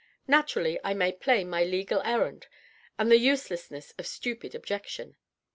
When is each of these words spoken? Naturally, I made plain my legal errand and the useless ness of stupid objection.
Naturally, 0.25 0.79
I 0.83 0.95
made 0.95 1.19
plain 1.19 1.47
my 1.47 1.63
legal 1.63 2.01
errand 2.01 2.47
and 2.97 3.11
the 3.11 3.19
useless 3.19 3.69
ness 3.69 3.91
of 3.99 4.07
stupid 4.07 4.55
objection. 4.55 5.15